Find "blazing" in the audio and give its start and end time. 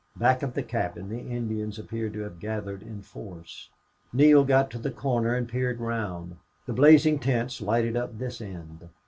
6.73-7.19